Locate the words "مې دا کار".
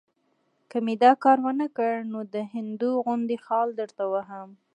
0.85-1.37